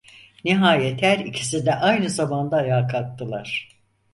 [0.45, 3.69] Nihayet her ikisi de aynı zamanda ayağa kalktılar.